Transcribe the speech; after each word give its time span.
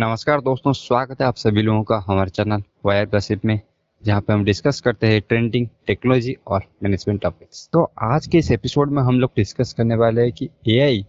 नमस्कार 0.00 0.40
दोस्तों, 0.40 0.72
स्वागत 0.72 1.20
है 1.20 1.26
आप 1.26 1.36
सभी 1.36 1.62
लोगों 1.62 1.82
का 1.82 1.96
हमारे 2.06 2.30
चैनल 2.30 2.62
वायर 2.86 3.06
गसिप 3.06 3.44
में, 3.44 3.60
जहाँ 4.02 4.20
पे 4.20 4.32
हम 4.32 4.44
डिस्कस 4.44 4.80
करते 4.80 5.06
हैं 5.06 5.20
ट्रेंडिंग 5.20 5.66
टेक्नोलॉजी 5.86 6.36
और 6.46 6.62
मैनेजमेंट 6.82 7.20
टॉपिक्स 7.22 7.68
तो 7.72 7.82
आज 8.02 8.26
के 8.26 8.38
इस 8.38 8.50
एपिसोड 8.50 8.90
में 8.90 9.02
हम 9.02 9.20
लोग 9.20 9.30
डिस्कस 9.36 9.72
करने 9.72 9.94
वाले 9.94 10.22
हैं 10.22 10.32
कि 10.32 10.48
एआई 10.68 11.04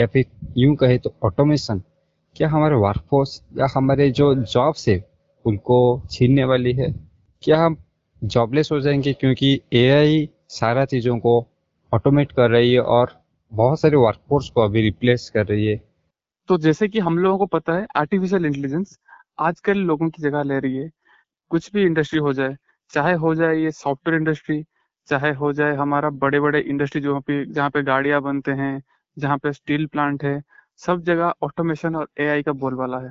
या 0.00 0.06
फिर 0.06 0.24
यूँ 0.58 0.74
कहे 0.76 0.98
तो 0.98 1.14
ऑटोमेशन 1.24 1.82
क्या 2.36 2.48
हमारे 2.48 2.76
वर्कफोर्स 2.76 3.40
या 3.58 3.68
हमारे 3.74 4.10
जो 4.10 4.34
जॉब्स 4.34 4.88
है, 4.88 5.04
उनको 5.44 6.02
छीनने 6.10 6.44
वाली 6.44 6.72
है? 6.72 6.94
क्या 7.42 7.64
हम 7.64 7.76
जॉबलेस 8.24 8.68
हो 8.72 8.80
जाएँगे 8.80 9.12
क्योंकि 9.12 9.60
एआई 9.72 10.28
सारा 10.48 10.84
चीज़ों 10.84 11.18
को 11.18 11.46
ऑटोमेट 11.92 12.32
कर 12.32 12.50
रही 12.50 12.72
है 12.72 12.80
और 12.80 13.16
बहुत 13.52 13.80
सारे 13.80 13.96
वर्कफोर्स 13.96 14.50
को 14.50 14.60
अभी 14.60 14.82
रिप्लेस 14.82 15.30
कर 15.34 15.46
रही 15.46 15.66
है? 15.66 15.80
तो 16.48 16.56
जैसे 16.58 16.86
कि 16.88 16.98
हम 17.00 17.18
लोगों 17.18 17.38
को 17.38 17.46
पता 17.48 17.72
है 17.72 17.86
आर्टिफिशियल 17.96 18.46
इंटेलिजेंस 18.46 18.98
आजकल 19.40 19.78
लोगों 19.80 20.08
की 20.10 20.22
जगह 20.22 20.42
ले 20.42 20.58
रही 20.60 20.76
है। 20.76 20.90
कुछ 21.50 21.70
भी 21.72 21.82
इंडस्ट्री 21.84 22.20
हो 22.20 22.32
जाए, 22.32 22.56
चाहे 22.92 23.14
हो 23.16 23.34
जाए 23.34 23.56
ये 23.56 23.70
सॉफ्टवेयर 23.72 24.18
इंडस्ट्री 24.20 24.64
चाहे 25.08 25.32
हो 25.34 25.52
जाए 25.52 25.74
हमारा 25.76 26.10
बड़े 26.16 26.40
बड़े 26.40 26.60
इंडस्ट्री 26.62 27.00
जो 27.02 27.22
जहाँ 27.30 27.70
पे 27.70 27.82
गाड़ियाँ 27.84 28.20
बनते 28.22 28.52
हैं, 28.52 28.82
जहाँ 29.16 29.38
पे 29.38 29.52
स्टील 29.52 29.86
प्लांट 29.88 30.24
है, 30.24 30.42
सब 30.80 31.02
जगह 31.02 31.34
ऑटोमेशन 31.42 31.96
और 31.96 32.08
एआई 32.20 32.42
का 32.42 32.52
बोलबाला 32.54 32.98
है। 33.00 33.10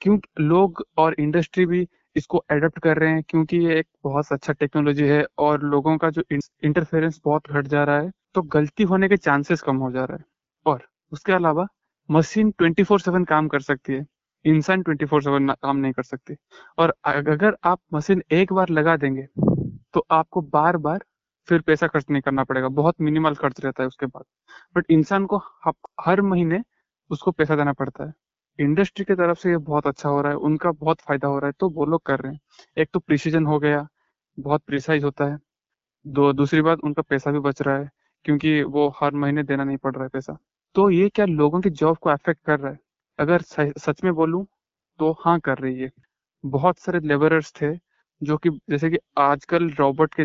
क्योंकि 0.00 0.42
लोग 0.42 0.84
और 0.98 1.14
इंडस्ट्री 1.20 1.66
भी 1.66 1.86
इसको 2.16 2.44
एडप्ट 2.52 2.78
कर 2.80 2.98
रहे 2.98 3.10
हैं, 3.12 3.22
क्योंकि 3.28 3.58
ये 3.58 3.78
एक 3.78 3.86
बहुत 4.04 4.32
अच्छा 4.32 4.52
टेक्नोलॉजी 4.54 5.04
है 5.06 5.24
और 5.40 5.62
लोगों 5.64 5.96
का 5.98 6.10
जो 6.10 6.22
इंटरफेरेंस 6.32 7.20
बहुत 7.24 7.50
घट 7.50 7.66
जा 7.68 7.84
रहा 7.84 8.00
है 8.00 8.10
तो 8.34 8.42
गलती 8.50 8.84
होने 8.84 9.08
के 9.08 9.16
चांसेस 9.18 9.62
कम 9.62 9.76
हो 9.78 9.90
जा 9.92 10.04
रहा 10.04 10.16
है। 10.16 10.24
और 10.66 10.88
उसके 11.12 11.32
अलावा 11.32 11.66
मशीन 12.08 12.50
ट्वेंटी 12.50 12.82
फोर 12.82 13.00
सेवन 13.00 13.24
काम 13.24 13.48
कर 13.48 13.60
सकती 13.60 13.92
है। 13.92 14.04
इंसान 14.44 14.82
ट्वेंटी 14.82 15.06
फोर 15.06 15.22
सेवन 15.22 15.48
काम 15.62 15.76
नहीं 15.76 15.92
कर 15.92 16.02
सकती। 16.02 16.34
और 16.78 16.94
अगर 17.06 17.56
आप 17.64 17.80
मशीन 17.94 18.22
एक 18.32 18.52
बार 18.52 18.68
लगा 18.70 18.96
देंगे 18.96 19.26
तो 19.94 20.04
आपको 20.10 20.40
बार 20.52 20.76
बार 20.76 21.04
फिर 21.48 21.60
पैसा 21.60 21.86
खर्च 21.86 22.06
नहीं 22.10 22.22
करना 22.22 22.44
पड़ेगा। 22.44 22.68
बहुत 22.70 22.94
मिनिमल 23.00 23.34
खर्च 23.34 23.60
रहता 23.60 23.82
है 23.82 23.86
उसके 23.86 24.06
बाद। 24.06 24.24
बट 24.76 24.90
इंसान 24.90 25.26
को 25.26 25.40
हर 26.00 26.20
महीने 26.22 26.62
उसको 27.10 27.30
पैसा 27.30 27.56
देना 27.56 27.72
पड़ता 27.72 28.04
है। 28.04 28.12
इंडस्ट्री 28.58 29.04
की 29.04 29.14
तरफ़ 29.14 29.38
से 29.38 29.50
ये 29.50 29.56
बहुत 29.58 29.86
अच्छा 29.86 30.08
हो 30.08 30.20
रहा 30.22 30.32
है। 30.32 30.38
उनका 30.38 30.70
बहुत 30.72 31.00
फ़ायदा 31.00 31.28
हो 31.28 31.38
रहा 31.38 31.46
है। 31.48 31.52
तो 31.60 31.68
वो 31.70 31.86
लोग 31.86 32.02
कर 32.06 32.20
रहे 32.20 32.32
हैं। 32.32 32.40
एक 32.78 32.88
तो 32.94 33.00
प्रिसीजन 33.00 33.46
हो 33.46 33.58
गया। 33.58 33.86
बहुत 34.38 34.62
प्रिसाइज 34.66 35.04
होता 35.04 35.24
है। 35.24 35.38
दो, 36.06 36.32
दूसरी 36.32 36.62
बात, 36.62 36.80
उनका 36.84 37.02
पैसा 37.02 37.30
भी 37.32 37.40
बच 37.40 37.62
रहा 37.62 37.78
है। 37.78 37.90
क्योंकि 38.24 38.62
वो 38.64 38.88
हर 39.02 39.14
महीने 39.16 39.42
देना 39.44 39.64
नहीं 39.64 39.76
पड़ 39.78 39.94
रहा 39.94 40.04
है 40.04 40.10
पैसा। 40.10 40.38
तो 40.76 40.88
ये 40.90 41.08
क्या 41.08 41.24
लोगों 41.26 41.60
की 41.60 41.70
जॉब 41.72 41.96
को 41.98 42.10
अफेक्ट 42.10 42.40
कर 42.46 42.58
रहा 42.60 42.70
है? 42.72 42.78
अगर 43.18 43.40
सच 43.78 44.02
में 44.04 44.12
बोलूँ 44.14 44.44
तो 45.00 45.10
हाँ 45.20 45.38
कर 45.40 45.58
रही 45.58 45.80
है। 45.80 45.90
बहुत 46.44 46.78
सारे 46.78 47.00
लेबरर्स 47.00 47.52
थे, 47.54 47.74
जो 48.22 48.36
कि, 48.38 48.50
जैसे 48.70 48.90
कि 48.90 48.98
आजकल 49.18 49.68
रोबोट 49.72 50.14
के, 50.14 50.24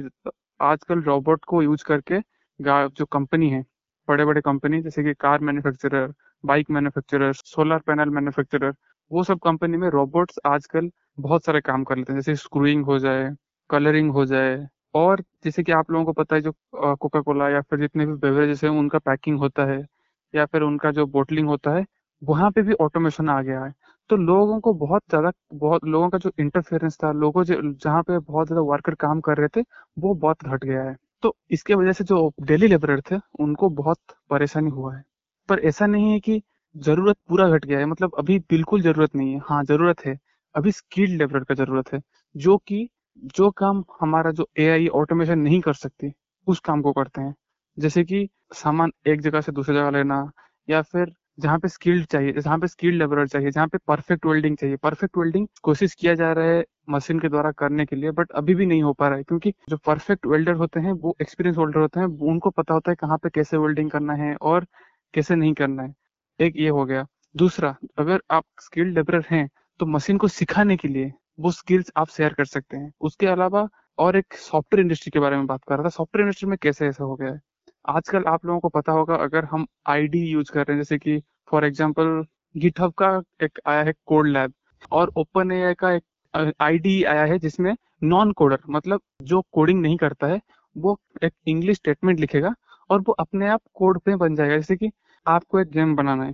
आजकल 0.59 1.01
रोबोट 1.03 1.45
को 1.47 1.61
यूज़ 1.63 1.83
करके 1.87 2.19
जो 2.59 3.05
कंपनी 3.07 3.49
है 3.49 3.63
बड़े 4.07 4.25
बड़े 4.25 4.41
कंपनी 4.41 4.81
जैसे 4.81 5.03
कि 5.03 5.13
car 5.15 5.39
manufacturer 5.41 6.13
bike 6.43 6.69
manufacturer 6.71 7.33
solar 7.35 7.79
panel 7.87 8.09
manufacturer 8.11 8.73
वो 9.11 9.23
सब 9.23 9.39
कंपनी 9.41 9.77
में 9.77 9.89
रोबोट्स 9.91 10.39
आजकल 10.47 10.89
बहुत 11.19 11.45
सारे 11.45 11.61
काम 11.61 11.83
कर 11.83 11.97
लेते 11.97 12.13
हैं। 12.13 12.19
जैसे 12.19 12.35
स्क्रूइंग 12.37 12.85
हो 12.85 12.99
जाए 12.99 13.29
कलरिंग 13.69 14.11
हो 14.13 14.25
जाए, 14.25 14.57
और 14.95 15.21
जैसे 15.45 15.63
कि 15.63 15.71
आप 15.73 15.91
लोगों 15.91 16.05
को 16.05 16.13
पता 16.13 16.35
है 16.35 16.41
जो 16.41 16.53
कोका 16.97 17.21
कोला 17.21 17.49
या 17.49 17.61
फिर 17.63 17.79
जितने 17.79 18.05
भी 18.05 18.13
बेवरेजेस 18.17 18.63
हैं, 18.63 18.71
उनका 18.71 18.99
पैकिंग 19.01 19.39
होता 19.39 19.65
है। 19.67 19.85
या 20.33 20.45
फिर 20.45 20.61
उनका 20.63 20.91
जो 20.91 21.05
बोटलिंग 21.07 21.47
होता 21.47 21.71
है, 21.71 21.85
वहाँ 22.21 22.51
पे 22.51 22.61
भी 22.61 22.73
ऑटोमेशन 22.81 23.29
आ 23.29 23.41
गया 23.41 23.63
है। 23.65 23.73
तो 24.09 24.15
लोगों 24.17 24.59
को 24.61 24.73
बहुत 24.75 25.01
ज़्यादा, 25.09 25.31
बहुत, 25.53 25.85
लोगों 25.85 26.09
का 26.09 26.17
जो 26.19 26.31
इंटरफेरेंस 26.39 26.97
था, 26.97 27.11
लोगों 27.13 27.43
जहाँ 27.45 28.01
पे 28.03 28.17
बहुत 28.19 28.47
ज़्यादा 28.47 28.61
वर्कर 28.63 28.95
काम 28.97 29.21
कर 29.21 29.37
रहे 29.37 29.47
थे, 29.57 29.61
वो 29.97 30.13
बहुत 30.15 30.43
घट 30.45 30.65
गया 30.65 30.83
है। 30.83 30.95
तो 31.23 31.35
इसके 31.51 31.75
वजह 31.75 31.91
से 31.93 32.03
जो 32.03 32.31
डेली 32.43 32.67
लेबर 32.67 32.99
थे, 33.03 33.19
उनको 33.39 33.69
बहुत 33.71 33.99
परेशानी 34.29 34.69
हुआ 34.71 34.95
है। 34.95 35.03
पर 35.49 35.59
ऐसा 35.61 35.85
नहीं 35.87 36.11
है 36.11 36.19
कि 36.21 36.41
ज़रूरत 36.75 37.17
पूरा 37.29 37.47
घट 37.49 37.65
गया 37.65 37.79
है 37.79 37.85
मतलब 37.87 38.11
अभी 38.19 38.37
बिल्कुल 38.49 38.81
ज़रूरत 38.81 39.15
नहीं 39.15 39.33
है। 39.33 39.39
हाँ 39.45 39.63
ज़रूरत 39.65 40.05
है। 40.05 40.17
अभी 40.55 40.71
स्किल्ड 40.71 41.11
लेबर 41.13 41.43
का 41.43 41.53
ज़रूरत 41.55 41.93
है, 41.93 41.99
जो 42.35 42.57
कि, 42.59 42.87
जो 43.35 43.49
काम 43.53 43.83
हमारा 44.01 44.31
जो 44.31 44.47
एआई 44.59 44.87
ऑटोमेशन 44.95 45.39
नहीं 45.39 45.59
कर 45.61 45.73
सकती, 45.75 46.11
उस 46.47 46.59
काम 46.61 46.81
को 46.81 46.91
करते 46.93 47.21
हैं। 47.21 47.33
जैसे 47.77 48.03
कि 48.03 48.27
सामान 48.55 48.91
एक 49.07 49.21
जगह 49.21 49.41
से 49.41 49.51
दूसरी 49.51 49.75
जगह 49.75 49.89
लेना 49.91 50.29
या 50.67 50.81
फिर 50.83 51.13
जहाँ 51.39 51.57
पे 51.59 51.67
स्किल्ड 51.67 52.05
चाहिए, 52.05 52.31
जहाँ 52.33 52.57
पे 52.59 52.67
स्किल्ड 52.67 52.95
लेबर 52.95 53.27
चाहिए, 53.27 53.51
जहाँ 53.51 53.67
पे 53.67 53.77
परफेक्ट 53.87 54.25
वेल्डिंग 54.25 54.57
चाहिए। 54.57 54.75
परफेक्ट 54.77 55.17
वेल्डिंग 55.17 55.47
कोशिश 55.63 55.93
किया 55.95 56.13
जा 56.15 56.31
रहा 56.33 56.45
है 56.47 56.63
मशीन 56.89 57.19
के 57.19 57.29
द्वारा 57.29 57.51
करने 57.53 57.85
के 57.85 57.95
लिए 57.95 58.11
बट 58.11 58.31
अभी 58.31 58.55
भी 58.55 58.65
नहीं 58.65 58.83
हो 58.83 58.91
पा 58.93 59.07
रहा 59.07 59.17
है, 59.17 59.23
क्योंकि 59.23 59.53
जो 59.69 59.77
परफेक्ट 59.87 60.25
वेल्डर 60.25 60.53
होते 60.55 60.79
हैं, 60.79 60.91
वो 60.93 61.15
एक्सपीरियंस 61.21 61.57
वेल्डर 61.57 61.79
होते 61.79 61.99
हैं 61.99 62.07
उनको 62.07 62.49
पता 62.51 62.73
होता 62.73 62.91
है 62.91 62.95
कहाँ 62.95 63.17
पे 63.17 63.29
कैसे 63.29 63.57
वेल्डिंग 63.57 63.89
करना 63.91 64.13
है 64.15 64.35
और 64.35 64.65
कैसे 65.13 65.35
नहीं 65.35 65.53
करना 65.53 65.83
है। 65.83 65.93
एक 66.39 66.53
ये 66.57 66.69
हो 66.69 66.85
गया। 66.85 67.05
दूसरा, 67.35 67.75
अगर 67.97 68.21
आप 68.31 68.43
स्किल्ड 68.61 68.93
लेबर 68.95 69.23
हैं 69.29 69.47
तो 69.79 69.85
मशीन 69.87 70.17
को 70.17 70.27
सिखाने 70.29 70.77
के 70.77 70.87
लिए 70.87 71.11
वो 71.39 71.51
स्किल्स 71.51 71.91
आप 71.97 72.09
शेयर 72.09 72.33
कर 72.33 72.45
सकते 72.45 72.77
हैं। 72.77 72.91
उसके 73.01 73.27
अलावा 73.27 73.67
और 73.97 74.15
एक 74.17 74.33
सॉफ्टवेयर 74.35 74.81
इंडस्ट्री 74.81 75.11
के 75.11 75.19
बारे 75.19 75.37
में 75.37 75.45
बात 75.47 75.63
कर 75.67 75.75
रहा 75.75 75.83
था। 75.83 75.89
सॉफ्टवेयर 75.89 76.25
इंडस्ट्री 76.25 76.49
में 76.49 76.57
कैसे 76.61 76.87
ऐसा 76.87 77.03
हो 77.03 77.15
गया 77.15 77.31
है? 77.31 77.39
आजकल 77.85 78.23
आप 78.27 78.45
लोगों 78.45 78.59
को 78.59 78.69
पता 78.69 78.91
होगा, 78.91 79.15
अगर 79.15 79.45
हम 79.45 79.65
आईडी 79.87 80.19
यूज़ 80.23 80.51
कर 80.51 80.59
रहे 80.59 80.75
हैं, 80.75 80.81
जैसे 80.81 80.97
कि 80.97 81.21
फॉर 81.47 81.65
एग्जांपल 81.65 82.25
गिटहब 82.55 82.91
का 82.93 83.09
एक 83.43 83.59
आया 83.67 83.81
है 83.83 83.93
कोड 84.05 84.27
लैब 84.27 84.53
और 84.91 85.11
ओपन 85.17 85.51
ए 85.51 85.73
का 85.79 85.91
एक 85.91 86.53
आईडी 86.61 87.03
आया 87.03 87.23
है 87.25 87.37
जिसमें 87.39 87.75
नॉन 88.03 88.31
कोडर 88.33 88.59
मतलब 88.69 89.01
जो 89.23 89.41
कोडिंग 89.51 89.81
नहीं 89.81 89.97
करता 89.97 90.27
है, 90.27 90.39
वो 90.75 90.97
एक 91.23 91.33
इंग्लिश 91.47 91.77
स्टेटमेंट 91.77 92.19
लिखेगा 92.19 92.53
और 92.89 93.01
वो 93.01 93.13
अपने 93.13 93.47
आप 93.49 93.61
कोड 93.73 93.99
पे 93.99 94.15
बन 94.15 94.35
जाएगा। 94.35 94.55
जैसे 94.57 94.75
कि 94.75 94.91
आपको 95.25 95.59
एक 95.59 95.69
गेम 95.69 95.95
बनाना 95.95 96.23
है 96.23 96.33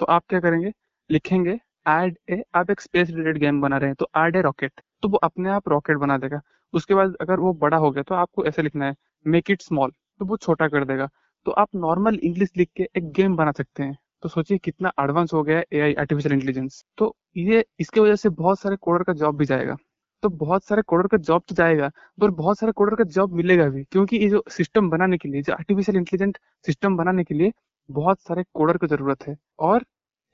तो 0.00 0.06
आप 0.06 0.24
क्या 0.28 0.40
करेंगे? 0.40 0.72
लिखेंगे 1.10 1.58
एड 1.88 2.16
ए 2.30 2.42
आप 2.54 2.70
एक 2.70 2.80
स्पेस 2.80 3.08
रिलेटेड 3.10 3.38
गेम 3.38 3.60
बना 3.60 3.76
रहे 3.78 3.88
हैं 3.88 3.96
तो 3.98 4.08
एड 4.18 4.36
ए 4.36 4.40
रॉकेट 4.42 4.80
तो 5.02 5.08
वो 5.08 5.16
अपने 5.18 5.50
आप 5.50 5.68
रॉकेट 5.68 5.96
बना 5.98 6.18
देगा। 6.18 6.40
उसके 6.74 6.94
बाद 6.94 7.14
अगर 7.20 7.40
वो 7.40 7.52
बड़ा 7.56 7.76
हो 7.76 7.90
गया 7.90 8.02
तो 8.02 8.14
आपको 8.14 8.44
ऐसे 8.44 8.62
लिखना 8.62 8.86
है 8.86 8.94
मेक 9.26 9.50
इट 9.50 9.62
स्मॉल 9.62 9.92
तो 10.20 10.24
वो 10.24 10.36
छोटा 10.36 10.68
कर 10.68 10.84
देगा। 10.84 11.08
तो 11.46 11.50
आप 11.52 11.68
नॉर्मल 11.76 12.18
इंग्लिश 12.20 12.50
लिख 12.56 12.68
के 12.76 12.88
एक 12.96 13.10
गेम 13.12 13.36
बना 13.36 13.52
सकते 13.52 13.82
हैं। 13.82 13.96
तो 14.22 14.28
सोचिए 14.28 14.58
कितना 14.58 14.92
एडवांस 15.00 15.32
हो 15.34 15.42
गया 15.42 15.56
है 15.58 15.64
एआई 15.72 15.94
आर्टिफिशियल 15.94 16.32
इंटेलिजेंस 16.34 16.84
तो 16.98 17.14
ये 17.36 17.64
इसके 17.80 18.00
वजह 18.00 18.16
से 18.16 18.28
बहुत 18.30 18.60
सारे 18.60 18.76
कोडर 18.76 19.02
का 19.02 19.12
जॉब 19.12 19.36
भी 19.36 19.44
जाएगा। 19.44 19.76
तो 20.22 20.28
बहुत 20.28 20.64
सारे 20.64 20.82
कोडर 20.82 21.06
का 21.06 21.16
जॉब 21.18 21.42
तो 21.48 21.54
जाएगा, 21.54 21.90
पर 22.20 22.30
बहुत 22.30 22.58
सारे 22.58 22.72
कोडर 22.72 22.94
का 22.96 23.04
जॉब 23.06 23.32
मिलेगा 23.32 23.68
भी। 23.68 23.82
क्योंकि 23.84 24.16
ये 24.16 24.28
जो 24.28 24.42
सिस्टम 24.50 24.88
बनाने 24.90 25.18
के 25.18 25.28
लिए, 25.28 25.42
जो 25.42 25.52
आर्टिफिशियल 25.52 25.98
इंटेलिजेंट 25.98 26.38
सिस्टम 26.66 26.96
बनाने 26.96 27.24
के 27.24 27.34
लिए 27.34 27.52
बहुत 27.90 28.20
सारे 28.20 28.44
कोडर 28.54 28.76
की 28.76 28.86
ज़रूरत 28.86 29.26
है। 29.28 29.36
और 29.58 29.84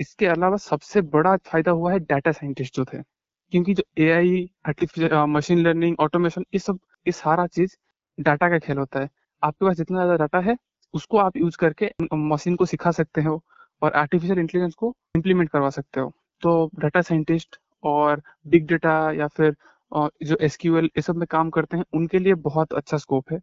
इसके 0.01 0.27
अलावा 0.27 0.57
सबसे 0.59 1.01
बड़ा 1.03 1.37
फ़ायदा 1.37 1.71
हुआ 1.71 1.93
है 1.93 1.99
डाटा 2.01 2.33
साइंटिस्ट 2.33 2.77
जो 2.77 2.85
थे। 2.85 3.03
क्योंकि 3.53 3.75
जो 3.75 3.83
A 3.99 4.11
I 4.11 4.49
artificial 4.67 5.15
machine 5.29 5.59
learning 5.59 5.97
automation 6.01 6.45
ये 6.55 6.59
सब, 6.59 6.79
ये 7.07 7.13
सारा 7.13 7.47
चीज़ 7.49 7.77
डाटा 8.19 8.49
का 8.49 8.59
खेल 8.59 8.79
होता 8.79 9.01
है। 9.01 9.09
आपके 9.45 9.65
पास 9.67 9.77
जितना 9.77 9.99
ज़्यादा 9.99 10.17
डाटा 10.19 10.41
है, 10.43 10.57
उसको 10.95 11.19
आप 11.19 11.37
यूज़ 11.37 11.57
करके 11.59 11.91
मशीन 12.15 12.57
को 12.57 12.67
सिखा 12.67 12.91
सकते 12.93 13.23
हो 13.23 13.41
और 13.83 13.93
आर्टिफिशियल 13.95 14.39
इंटेलिजेंस 14.39 14.75
को 14.77 14.95
इम्प्लीमेंट 15.17 15.51
करवा 15.51 15.71
सकते 15.73 16.01
हो। 16.01 16.13
तो 16.43 16.71
डाटा 16.77 17.01
साइंटिस्ट 17.03 17.59
और 17.85 18.23
बिग 18.49 18.67
डेटा 18.69 18.95
या 19.15 19.27
फिर 19.31 19.55
जो 20.25 20.37
एसक्यूएल 20.43 20.85
ये 20.89 21.03
सब 21.03 21.17
में 21.17 21.27
काम 21.31 21.51
करते 21.51 21.77
हैं, 21.77 21.85
उनके 21.95 22.19
लिए 22.19 22.35
बहुत 22.43 22.73
अच्छा 22.75 22.97
स्कोप 22.99 23.33
है। 23.33 23.39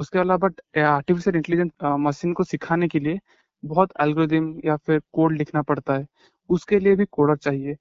उसके 0.00 0.18
अलावा 0.18 0.48
आर्टिफिशियल 0.86 1.36
इंटेलिजेंस 1.36 1.70
मशीन 2.00 2.32
को 2.34 2.44
सिखाने 2.44 2.88
के 2.88 2.98
लिए 3.00 3.18
बहुत 3.62 3.92
एल्गोरिदम 4.00 4.52
या 4.64 4.76
फिर 4.78 5.00
कोड 5.12 5.32
लिखना 5.34 5.62
पड़ता 5.64 5.94
है। 5.94 6.06
उसके 6.50 6.78
लिए 6.80 6.96
भी 6.96 7.04
कोडर 7.10 7.36
चाहिए। 7.38 7.76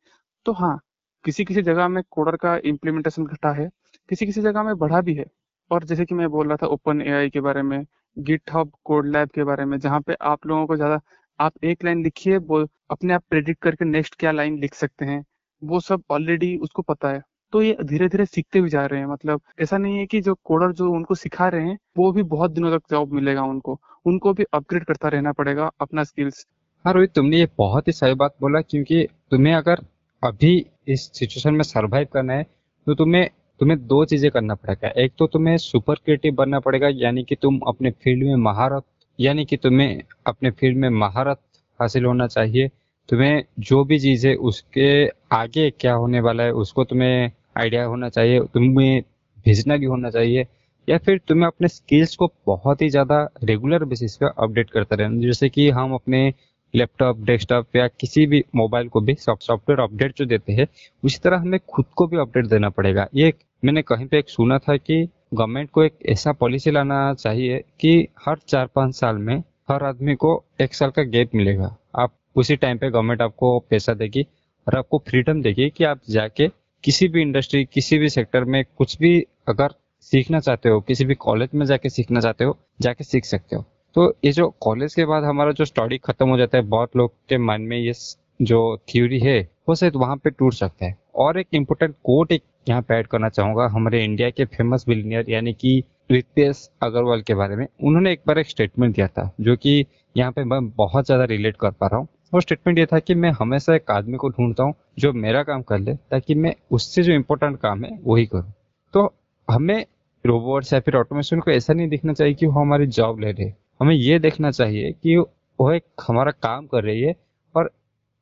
तो 0.46 0.54
हाँ 0.54 0.78
किसी 1.26 1.46
किसी 1.46 1.62
जगह 1.64 1.88
में 1.90 2.04
कोडर 2.12 2.36
का 2.38 2.56
इम्प्लीमेंटेशन 2.66 3.26
घटा 3.28 3.52
है 3.54 3.70
किसी 4.10 4.26
किसी 4.26 4.42
जगह 4.42 4.64
में 4.64 4.76
बढ़ा 4.80 5.02
भी 5.02 5.14
है। 5.16 5.26
और 5.72 5.84
जैसे 5.84 6.06
कि 6.06 6.16
मैं 6.16 6.30
बोल 6.30 6.48
रहा 6.48 6.58
था 6.58 6.68
ओपन 6.68 7.02
एआई 7.02 7.30
के 7.30 7.42
बारे 7.42 7.62
में 7.62 7.84
गिट 8.18 8.52
हब 8.54 8.72
कोड 8.84 9.08
लैब 9.08 9.30
के 9.30 9.44
बारे 9.44 9.66
में, 9.66 9.78
जहाँ 9.80 10.00
पे 10.02 10.14
आप 10.24 10.46
लोगों 10.48 10.66
को 10.68 10.76
ज़्यादा, 10.76 11.00
आप 11.40 11.64
एक 11.64 11.84
लाइन 11.86 12.04
लिखिए 12.04 12.38
वो 12.40 12.66
अपने 12.92 13.14
आप 13.14 13.24
प्रेडिक्ट 13.30 13.62
करके 13.64 13.86
नेक्स्ट 13.86 14.16
क्या 14.16 14.32
लाइन 14.32 14.58
लिख 14.60 14.74
सकते 14.76 15.06
हैं, 15.06 15.24
वो 15.62 15.80
सब 15.80 16.04
ऑलरेडी 16.12 16.56
उसको 16.58 16.82
पता 16.84 17.10
है। 17.10 17.22
तो 17.54 17.62
ये 17.62 17.76
धीरे 17.84 18.08
धीरे 18.10 18.26
सीखते 18.26 18.62
भी 18.62 18.70
जा 18.70 18.86
रहे 18.86 19.00
हैं 19.00 19.08
मतलब 19.08 19.42
ऐसा 19.62 19.78
नहीं 19.78 19.98
है 19.98 20.06
कि 20.06 20.22
जो 20.22 20.34
कोडर 20.44 20.72
जो 20.74 20.92
उनको 20.92 21.16
सिखा 21.16 21.48
रहे 21.48 21.68
हैं, 21.68 21.78
वो 21.98 22.12
भी 22.12 22.24
बहुत 22.26 22.52
दिनों 22.52 22.72
तक 22.72 22.90
जॉब 22.92 23.14
मिलेगा 23.14 23.44
उनको। 23.44 23.80
उनको 24.06 24.34
भी 24.34 24.46
अपग्रेड 24.54 24.86
करता 24.86 25.10
रहना 25.10 25.32
पड़ेगा 25.32 25.70
अपना 25.82 26.04
स्किल्स 26.04 26.46
हाँ 26.86 26.94
रोहित, 26.94 27.12
तुमने 27.12 27.38
ये 27.38 27.48
बहुत 27.58 27.88
ही 27.88 27.94
सही 27.94 28.14
बात 28.16 28.36
बोला, 28.42 28.62
क्योंकि 28.62 29.08
तुम्हें 29.32 29.54
अगर 29.54 29.82
अभी 30.24 30.66
इस 30.88 31.10
सिचुएशन 31.14 31.54
में 31.54 31.64
सरवाइव 31.64 32.08
करना 32.14 32.34
है 32.34 32.44
तो 32.88 32.94
तुम्हें 32.96 33.30
तुम्हें 33.60 33.80
दो 33.88 34.04
चीज़ें 34.06 34.30
करना 34.32 34.56
पड़ेगा। 34.56 34.90
एक 34.98 35.14
तो 35.20 35.28
तुम्हें 35.28 35.58
सुपर 35.58 35.96
क्रिएटिव 35.96 36.34
बनना 36.36 36.60
पड़ेगा, 36.60 36.88
यानी 36.90 37.24
कि 37.24 37.36
तुम 37.36 37.60
अपने 37.68 37.92
फ़ील्ड 37.94 38.24
में 38.24 38.36
महारत, 38.44 38.84
यानी 39.20 39.46
कि 39.46 39.58
तुम्हें 39.58 40.02
अपने 40.28 40.52
फ़ील्ड 40.52 40.78
में 40.78 40.90
महारत 40.92 41.40
हासिल 41.80 42.06
होना 42.06 42.28
चाहिए। 42.28 42.70
तुम्हें 43.10 43.44
जो 43.62 43.84
भी 43.86 44.00
चीज़ 44.00 44.28
है 44.28 44.36
उसके 44.36 44.88
आगे 45.34 45.70
क्या 45.80 45.94
होने 45.94 46.20
वाला 46.20 46.44
है, 46.44 46.52
उसको 46.54 46.84
तुम्हें 46.84 47.32
आइडिया 47.58 47.84
होना 47.86 48.10
चाहिए, 48.10 48.40
तुम्हें 48.54 49.02
भेजना 49.46 49.78
भी 49.78 49.86
होना 49.86 50.10
चाहिए, 50.10 50.46
या 50.88 50.98
फिर 50.98 51.20
तुम्हें 51.28 51.48
अपने 51.48 51.68
स्किल्स 51.68 52.16
को 52.16 52.32
बहुत 52.48 52.82
ही 52.82 52.90
ज़्यादा 52.90 53.22
रेगुलर 53.44 53.84
बेसिस 53.86 54.16
पे 54.18 54.26
अपडेट 54.38 54.70
करते 54.70 54.96
रहना। 54.96 55.22
जैसे 55.22 55.50
कि 55.50 55.70
हम 55.70 55.94
अपने 55.94 56.34
लैपटॉप 56.76 57.20
डेस्कटॉप 57.20 57.76
या 57.76 57.88
किसी 57.88 58.26
भी 58.26 58.44
मोबाइल 58.56 58.88
को 58.88 59.02
भी 59.02 59.14
सॉफ्टवेयर 59.16 59.80
अपडेट 59.80 60.18
जो 60.18 60.26
देते 60.26 60.54
हैं, 60.54 60.68
उसी 61.04 61.20
तरह 61.24 61.38
हमें 61.38 61.60
खुद 61.70 61.86
को 61.96 62.08
भी 62.08 62.18
अपडेट 62.18 62.46
देना 62.46 62.70
पड़ेगा। 62.70 63.08
ये 63.16 63.34
मैंने 63.66 63.82
कहीं 63.82 64.08
पे 64.08 64.20
एक 64.20 64.30
सुना 64.30 64.58
था 64.58 64.78
कि 64.78 65.08
गवर्नमेंट 65.34 65.70
को 65.70 65.84
एक 65.84 65.98
ऐसा 66.06 66.32
पॉलिसी 66.32 66.72
लाना 66.72 67.14
चाहिए 67.14 67.64
कि 67.80 68.08
हर 68.26 68.38
चार 68.48 68.68
पाँच 68.76 68.96
साल 68.96 69.18
में 69.18 69.44
हर 69.72 69.84
आदमी 69.84 70.16
को 70.16 70.44
एक 70.62 70.74
साल 70.74 70.90
का 70.90 71.04
गैप 71.04 71.36
मिलेगा। 71.36 71.76
आप 71.96 72.14
उसी 72.36 72.56
टाइम 72.56 72.78
पे 72.78 72.90
गवर्नमेंट 72.90 73.22
आपको 73.22 73.60
पैसा 73.60 73.94
देगी 73.94 74.28
और 74.68 74.78
आपको 74.78 75.04
फ्रीडम 75.08 75.42
देगी 75.42 75.70
कि 75.70 75.84
आप 75.84 76.02
जाके 76.10 76.48
किसी 76.84 77.08
भी 77.08 77.22
इंडस्ट्री 77.22 77.66
किसी 77.66 77.98
भी 77.98 78.10
सेक्टर 78.10 78.44
में 78.44 78.64
कुछ 78.78 78.98
भी 79.00 79.20
अगर 79.48 79.74
सीखना 80.02 80.40
चाहते 80.40 80.70
हो, 80.70 80.82
किसी 80.82 81.06
भी 81.06 81.16
कॉलेज 81.16 81.50
में 81.56 81.66
जाके 81.66 81.90
सीखना 81.90 82.20
चाहते 82.20 82.44
हो, 82.44 82.58
जाके 82.82 83.04
सीख 83.04 83.26
सकते 83.26 83.56
हो। 83.56 83.66
तो 83.98 84.06
ये 84.26 84.32
जो 84.32 84.48
कॉलेज 84.62 84.96
के 84.96 85.06
बाद 85.06 85.24
हमारा 85.24 85.52
जो 85.52 85.66
स्टडी 85.66 85.98
खत्म 85.98 86.28
हो 86.30 86.38
जाता 86.38 86.58
है, 86.58 86.64
बहुत 86.64 86.96
लोग 86.96 87.12
के 87.30 87.38
मन 87.38 87.62
में 87.62 87.78
ये 87.78 87.94
जो 88.42 88.60
थ्योरी 88.90 89.20
है, 89.20 89.40
वो 89.70 89.76
शायद 89.76 89.96
वहाँ 89.96 90.16
पे 90.18 90.30
टूट 90.30 90.54
सकता 90.54 90.86
है। 90.86 90.98
और 91.16 91.40
एक 91.40 91.48
इम्पोर्टेंट 91.54 91.96
कोट 92.04 92.32
एक 92.32 92.44
यहाँ 92.70 92.82
पे 92.82 92.96
ऐड 92.96 93.08
करना 93.08 93.30
चाहूँगा। 93.30 93.66
हमारे 93.68 94.04
इंडिया 94.04 94.30
के 94.30 94.46
फ़ेमस 94.46 94.86
बिलियनियर 94.88 95.30
यानी 95.30 95.54
कि 95.54 95.84
रितेश 96.12 96.70
अग्रवाल 96.84 97.22
के 97.22 97.34
बारे 97.34 97.56
में। 97.56 97.66
उन्होंने 97.84 98.12
एक 98.12 98.22
बार 98.28 98.40
एक 98.40 98.50
स्टेटमेंट 98.50 98.96
दिया 98.96 99.08
था, 99.08 99.30
जो 99.42 99.56
कि 99.56 99.86
यहाँ 100.16 100.32
पे 100.32 100.44
मैं 100.44 100.70
बहुत 100.70 101.06
ज़्यादा 101.06 101.24
रिलेट 101.26 101.58
कर 101.58 101.72
पा 101.72 101.88
रहा 101.88 102.00
हूँ। 102.00 102.08
वो 102.34 102.42
स्टेटमेंट 102.42 102.80
ये 102.80 102.86
था 102.86 103.00
कि 103.00 103.16
मैं 103.16 103.32
हमेशा 103.40 103.76
एक 103.76 103.92
आदमी 103.92 104.18
को 104.18 104.30
ढूंढता 104.30 104.64
हूँ, 104.64 104.74
जो 105.00 105.14
मेरा 105.16 105.44
काम 105.44 105.62
कर 105.62 105.80
ले, 105.80 105.96
ताकि 106.12 106.36
मैं 106.36 106.56
उससे 106.72 107.04
जो 107.04 107.14
इम्पोर्टेंट 107.14 107.60
काम 107.60 107.86
है, 107.86 107.98
वही 108.04 108.26
करूँ। 108.26 108.54
तो 108.94 109.14
हमें 109.48 109.86
रोबोट्स 110.26 110.74
या 110.74 110.80
फिर 110.80 110.96
ऑटोमेशन 110.96 111.40
को 111.40 111.52
ऐसा 111.52 111.74
नहीं 111.74 111.90
देखना 111.90 112.14
चाहिए 112.14 112.34
कि 112.34 112.46
वो 112.46 112.60
हमारी 112.62 112.88
जॉब 112.88 113.20
ले 113.20 113.32
रहे। 113.32 113.54
हमें 113.80 113.96
ये 113.96 114.20
देखना 114.20 114.52
चाहिए 114.52 114.92
कि 114.94 115.16
वो 115.18 115.72
एक 115.72 115.84
हमारा 116.08 116.32
काम 116.44 116.66
कर 116.68 116.84
रही 116.84 117.02
है 117.02 117.16
और 117.56 117.70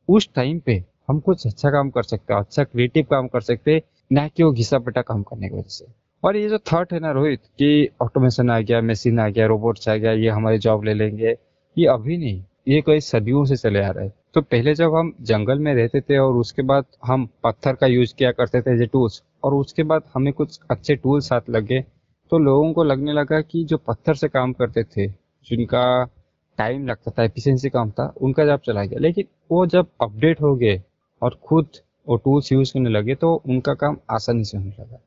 उस 0.09 0.29
टाइम 0.35 0.59
पे 0.59 0.83
हम 1.09 1.19
कुछ 1.19 1.45
अच्छा 1.47 1.69
काम 1.71 1.89
कर 1.89 2.03
सकते 2.03 2.33
हैं 2.33 2.39
अच्छा 2.41 2.63
क्रिएटिव 2.63 3.05
काम 3.11 3.27
कर 3.27 3.41
सकते 3.41 3.73
हैं, 3.73 3.81
ना 4.11 4.27
कि 4.27 4.43
वो 4.43 4.51
घिसा 4.51 4.79
पिटा 4.79 5.01
काम 5.01 5.23
करने 5.23 5.49
की 5.49 5.55
वजह 5.55 5.69
से। 5.69 5.85
और 6.23 6.35
ये 6.35 6.49
जो 6.49 6.57
थॉट 6.73 6.93
है 6.93 6.99
ना 6.99 7.11
रोहित, 7.11 7.39
कि 7.39 7.89
ऑटोमेशन 8.01 8.49
आ 8.49 8.59
गया 8.59 8.81
मशीन 8.81 9.19
आ 9.19 9.27
गया 9.29 9.45
रोबोट्स 9.45 9.89
आ 9.89 9.95
गया, 9.95 10.11
ये 10.11 10.29
हमारी 10.29 10.57
जॉब 10.57 10.83
ले 10.83 10.93
लेंगे, 10.93 11.35
ये 11.77 11.87
अभी 11.87 12.17
नहीं, 12.17 12.43
ये 12.67 12.81
कई 12.81 12.99
सदियों 12.99 13.43
से 13.45 13.55
चले 13.55 13.79
आ 13.79 13.89
रहा 13.89 14.03
है। 14.03 14.13
तो 14.33 14.41
पहले 14.41 14.73
जब 14.75 14.95
हम 14.95 15.13
जंगल 15.21 15.59
में 15.59 15.73
रहते 15.75 16.01
थे 16.01 16.17
और 16.17 16.35
उसके 16.35 16.61
बाद 16.61 16.85
हम 17.05 17.27
पत्थर 17.43 17.75
का 17.75 17.87
यूज़ 17.87 18.13
किया 18.15 18.31
करते 18.31 18.61
थे 18.61 18.73
एज 18.73 18.89
टूल्स 18.91 19.21
और 19.43 19.53
उसके 19.53 19.83
बाद 19.83 20.03
हमें 20.13 20.33
कुछ 20.33 20.59
अच्छे 20.71 20.95
टूल्स 20.95 21.27
साथ 21.29 21.49
लगे 21.49 21.79
तो 22.31 22.37
लोगों 22.37 22.73
को 22.73 22.83
लगने 22.83 23.13
लगा 23.13 23.41
कि 23.41 23.63
जो 23.63 23.77
पत्थर 23.77 24.15
से 24.15 24.27
काम 24.27 24.53
करते 24.53 24.83
थे 24.83 25.07
जिनका 25.47 25.83
टाइम 26.59 26.87
लगता 26.87 27.11
था 27.11 27.23
एफिशिएंसी 27.23 27.69
कम 27.69 27.89
था, 27.91 28.13
उनका 28.17 28.45
जॉब 28.45 28.59
चला 28.65 28.83
गया। 28.83 28.99
लेकिन 28.99 29.25
वो 29.51 29.65
जब 29.67 29.87
अपडेट 30.01 30.41
हो 30.41 30.55
गए 30.55 30.81
और 31.21 31.39
खुद 31.43 31.67
वो 32.07 32.15
टूल्स 32.17 32.51
यूज़ 32.51 32.73
करने 32.73 32.89
लगे 32.89 33.15
तो 33.15 33.33
उनका 33.45 33.73
काम 33.75 33.97
आसानी 34.11 34.43
से 34.43 34.57
होने 34.57 34.71
लगा। 34.71 34.99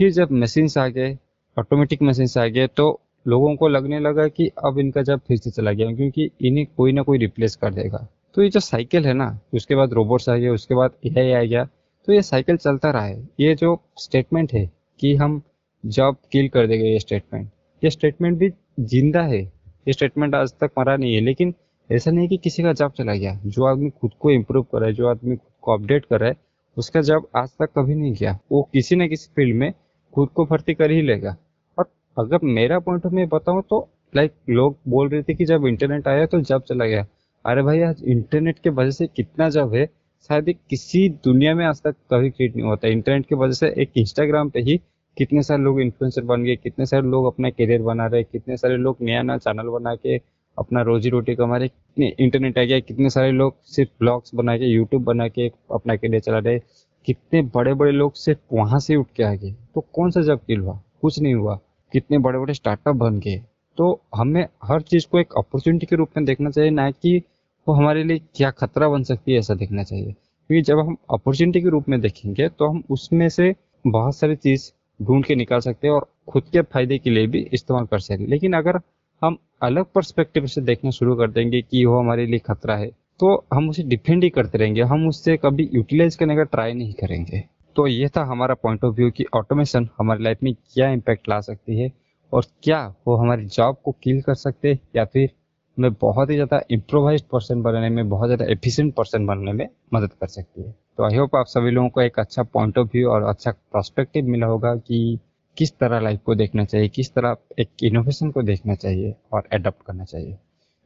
फिर 0.00 0.10
जब 0.12 0.32
मशीन्स 0.34 0.76
आ 0.78 0.86
गए 0.88 1.16
ऑटोमेटिक 1.56 2.02
मशीन्स 2.02 2.36
आ 2.38 2.46
गए 2.46 2.66
तो 2.68 3.00
लोगों 3.26 3.54
को 3.56 3.68
लगने 3.68 3.98
लगा 4.00 4.26
कि 4.28 4.50
अब 4.64 4.78
इनका 4.78 5.02
जब 5.02 5.20
फिर 5.20 5.36
से 5.36 5.50
चला 5.50 5.72
गया, 5.72 5.92
क्योंकि 5.92 6.30
इन्हें 6.40 6.66
कोई 6.76 6.92
ना 6.92 7.02
कोई 7.02 7.18
रिप्लेस 7.18 7.56
कर 7.56 7.74
देगा। 7.74 8.06
तो 8.34 8.42
ये 8.42 8.48
जो 8.48 8.60
साइकिल 8.60 9.06
है 9.06 9.12
ना, 9.14 9.38
उसके 9.54 9.74
बाद 9.74 9.92
रोबोट्स 9.92 10.28
आ 10.28 10.36
गए, 10.36 10.48
उसके 10.48 10.74
बाद 10.74 10.94
एआई 11.06 11.32
आ 11.32 11.42
गया 11.42 11.64
तो 12.08 12.12
ये 12.12 12.22
साइकिल 12.22 12.56
चलता 12.56 12.90
रहा 12.90 13.04
है। 13.04 13.28
ये 13.40 13.54
जो 13.54 13.80
स्टेटमेंट 13.98 14.52
है 14.52 14.64
कि 15.00 15.14
हम 15.16 15.40
जॉब 15.84 16.16
किल 16.32 16.48
कर 16.48 16.66
देंगे, 16.66 16.84
ये 16.84 16.98
स्टेटमेंट 16.98 17.50
ये 17.82 17.90
स्टेटमेंट 17.90 18.38
भी 18.38 18.50
ज़िंदा 18.80 19.22
है। 19.24 19.40
ये 19.88 19.92
स्टेटमेंट 19.92 20.34
आज 20.34 20.52
तक 20.60 20.70
मरा 20.78 20.96
नहीं 20.96 21.14
है। 21.14 21.20
लेकिन 21.20 21.54
ऐसा 21.92 22.10
नहीं 22.10 22.28
कि 22.28 22.36
किसी 22.36 22.62
का 22.62 22.72
जॉब 22.72 22.92
चला 22.92 23.14
गया। 23.14 23.40
जो 23.46 23.64
आदमी 23.64 23.90
खुद 23.90 24.10
को 24.20 24.30
इम्प्रूव 24.30 24.62
कर 24.64 24.78
रहा 24.78 24.88
है, 24.88 24.94
जो 24.94 25.08
आदमी 25.08 25.36
खुद 25.36 25.52
को 25.62 25.72
अपडेट 25.72 26.04
कर 26.04 26.20
रहा 26.20 26.28
है, 26.28 26.36
उसका 26.76 27.00
जॉब 27.00 27.28
आज 27.36 27.48
तक 27.48 27.70
कभी 27.76 27.94
नहीं 27.94 28.14
गया। 28.14 28.38
वो 28.52 28.62
किसी 28.72 28.96
न 28.96 29.08
किसी 29.08 29.30
फ़ील्ड 29.36 29.56
में 29.56 29.72
खुद 30.14 30.28
को 30.28 30.44
भर्ती 30.44 30.74
कर 30.74 30.90
ही 30.90 31.02
लेगा। 31.02 31.36
और 31.78 31.90
अगर 32.18 32.38
मेरा 32.44 32.78
पॉइंट 32.78 33.06
ऑफ़ 33.06 33.14
व्यू 33.14 33.26
बताऊँ 33.26 33.62
तो 33.70 33.88
लाइक 34.16 34.32
लोग 34.50 34.76
बोल 34.88 35.08
रहे 35.08 35.22
थे 35.22 35.34
कि 35.34 35.44
जब 35.44 35.66
इंटरनेट 35.66 36.08
आया 36.08 36.26
तो 36.26 36.40
जॉब 36.40 36.62
चला 36.62 36.84
गया। 36.84 37.06
अरे 37.46 37.62
भाई, 37.62 37.80
आज 37.80 38.04
इंटरनेट 38.04 38.58
के 38.58 38.70
वजह 38.70 38.90
से 38.90 39.06
कितना 39.06 39.48
जॉब 39.50 39.74
है? 39.74 39.86
शायद 40.28 40.54
किसी 40.70 41.08
दुनिया 41.08 41.54
में 41.54 41.64
आज 41.66 41.82
तक 41.82 41.94
कभी 42.10 42.30
क्रिएट 42.30 42.56
नहीं 42.56 42.66
होता 42.66 42.88
इंटरनेट 42.88 43.26
की 43.26 43.34
वजह 43.34 43.52
से 43.52 43.74
एक 43.82 43.90
इंस्टाग्राम 43.96 44.50
पे 44.50 44.60
ही 44.60 44.80
कितने 45.18 45.42
सारे 45.42 45.62
लोग 45.62 45.80
इन्फ्लुएंसर 45.80 46.22
बन 46.22 46.44
गए, 46.44 46.56
कितने 46.56 46.86
सारे 46.86 47.02
लोग 47.02 47.26
अपना 47.26 47.50
करियर 47.50 47.82
बना 47.82 48.06
रहे, 48.06 48.22
कितने 48.22 48.56
सारे 48.56 48.76
लोग 48.76 48.96
नया 49.02 49.22
नया 49.22 49.36
चैनल 49.36 49.68
बना 49.68 49.94
के 49.94 50.20
अपना 50.58 50.82
रोजी 50.82 51.08
रोटी 51.08 51.34
कमा 51.34 51.56
रहे, 51.56 51.68
कितने 51.68 52.14
इंटरनेट 52.18 52.58
आ 52.58 52.62
गया, 52.62 52.80
कितने 52.80 53.10
सारे 53.10 53.32
लोग 53.32 53.54
सिर्फ़ 53.64 53.90
ब्लॉग्स 54.00 54.34
बना 54.34 54.56
के 54.58 54.64
यूट्यूब 54.64 55.04
बना 55.04 55.28
के 55.28 55.52
अपना 55.72 55.96
करियर 55.96 56.20
चला 56.20 56.38
रहे, 56.38 56.58
कितने 57.06 57.42
बड़े 57.42 57.74
बड़े 57.74 57.92
लोग 57.92 58.14
सिर्फ़ 58.14 58.40
वहाँ 58.52 58.80
से 58.80 58.96
उठ 58.96 59.06
के 59.16 59.22
आ 59.22 59.34
गए। 59.34 59.54
तो 59.74 59.80
कौन 59.80 60.10
सा 60.10 60.22
जब 60.22 60.40
किल 60.46 60.60
हुआ? 60.60 60.80
कुछ 61.02 61.20
नहीं 61.20 61.34
हुआ। 61.34 61.58
कितने 61.92 62.18
बड़े 62.18 62.38
बड़े 62.38 62.54
स्टार्टअप 62.54 62.94
बन 62.94 63.18
गए। 63.18 63.42
तो 63.76 64.00
हमें 64.14 64.48
हर 64.64 64.80
चीज़ 64.80 65.06
को 65.12 65.18
एक 65.18 65.28
अपॉर्चुनिटी 65.36 65.86
के 65.86 65.96
रूप 65.96 66.08
में 66.16 66.24
देखना 66.26 66.50
चाहिए, 66.50 66.70
ना 66.70 66.90
कि 66.90 67.22
वो 67.68 67.74
हमारे 67.74 68.04
लिए 68.04 68.20
क्या 68.34 68.50
खतरा 68.50 68.88
बन 68.88 69.02
सकती 69.02 69.32
है 69.32 69.38
ऐसा 69.38 69.54
देखना 69.54 69.82
चाहिए। 69.82 70.04
क्योंकि 70.04 70.62
जब 70.62 70.78
हम 70.78 70.96
अपॉर्चुनिटी 71.10 71.60
के 71.62 71.68
रूप 71.68 71.88
में 71.88 72.00
देखेंगे 72.00 72.48
तो 72.48 72.68
हम 72.68 72.82
उसमें 72.90 73.28
से 73.28 73.54
बहुत 73.86 74.16
सारी 74.16 74.36
चीज़ 74.36 74.72
ढूंढ 75.00 75.24
के 75.24 75.34
निकाल 75.34 75.60
सकते 75.60 75.86
हैं 75.86 75.94
और 75.94 76.06
खुद 76.28 76.44
के 76.52 76.62
फ़ायदे 76.62 76.98
के 76.98 77.10
लिए 77.10 77.26
भी 77.26 77.40
इस्तेमाल 77.52 77.86
कर 77.86 77.98
सकते 77.98 78.22
हैं। 78.22 78.30
लेकिन 78.30 78.52
अगर 78.54 78.80
हम 79.22 79.36
अलग 79.62 79.84
पर्सपेक्टिव 79.94 80.46
से 80.46 80.60
देखना 80.62 80.90
शुरू 80.92 81.14
कर 81.16 81.30
देंगे 81.30 81.60
कि 81.62 81.84
वो 81.84 81.98
हमारे 81.98 82.26
लिए 82.26 82.38
खतरा 82.40 82.76
है 82.76 82.90
तो 83.20 83.34
हम 83.54 83.68
उसे 83.70 83.82
डिफेंड 83.84 84.24
ही 84.24 84.28
करते 84.30 84.58
रहेंगे। 84.58 84.82
हम 84.84 85.06
उससे 85.08 85.36
कभी 85.36 85.68
यूटिलाइज 85.74 86.16
करने 86.16 86.36
का 86.36 86.42
ट्राई 86.44 86.74
नहीं 86.74 86.92
करेंगे। 86.94 87.42
तो 87.76 87.86
ये 87.86 88.08
था 88.08 88.24
हमारा 88.24 88.54
पॉइंट 88.56 88.84
ऑफ़ 88.84 88.94
व्यू 88.94 89.10
कि 89.10 89.24
ऑटोमेशन 89.34 89.88
हमारी 89.98 90.24
लाइफ 90.24 90.38
में 90.42 90.52
क्या 90.54 90.90
इम्पैक्ट 90.90 91.28
ला 91.28 91.40
सकती 91.40 91.78
है 91.78 91.90
और 92.32 92.44
क्या 92.62 92.86
वो 93.06 93.16
हमारी 93.16 93.44
जॉब 93.46 93.76
को 93.84 93.92
किल 94.02 94.20
कर 94.22 94.34
सकते 94.36 94.68
हैं, 94.68 94.78
या 94.96 95.04
फिर 95.04 95.30
हमें 95.78 95.92
बहुत 95.92 96.30
ही 96.30 96.34
ज़्यादा 96.34 96.60
इम्प्रोवाइज 96.70 97.22
पर्सन 97.22 97.62
बनने 97.62 97.88
में, 97.88 98.08
बहुत 98.08 98.28
ज़्यादा 98.28 98.44
एफिशिएंट 98.52 98.94
पर्सन 98.94 99.26
बनने 99.26 99.52
में 99.52 99.68
मदद 99.94 100.12
कर 100.12 100.26
सकती 100.28 100.62
है। 100.62 100.74
तो 100.98 101.04
आई 101.04 101.16
होप 101.16 101.36
आप 101.36 101.46
सभी 101.46 101.70
लोगों 101.70 101.88
को 101.88 102.00
एक 102.00 102.18
अच्छा 102.18 102.42
पॉइंट 102.42 102.78
ऑफ़ 102.78 102.88
व्यू 102.88 103.10
और 103.10 103.22
अच्छा 103.22 103.50
पर्सपेक्टिव 103.50 104.26
मिला 104.26 104.46
होगा 104.46 104.74
कि 104.74 105.18
किस 105.56 105.78
तरह 105.78 106.00
लाइफ 106.00 106.20
को 106.26 106.34
देखना 106.34 106.64
चाहिए, 106.64 106.88
किस 106.88 107.14
तरह 107.14 107.36
एक 107.58 107.68
इनोवेशन 107.82 108.30
को 108.30 108.42
देखना 108.42 108.74
चाहिए 108.74 109.14
और 109.32 109.48
एडप्ट 109.52 109.86
करना 109.86 110.04
चाहिए। 110.04 110.32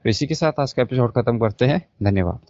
तो 0.04 0.10
इसी 0.10 0.26
के 0.26 0.34
साथ 0.34 0.52
आज 0.60 0.72
का 0.72 0.82
एपिसोड 0.82 1.12
खत्म 1.12 1.38
करते 1.38 1.64
हैं। 1.64 1.88
धन्यवाद। 2.02 2.40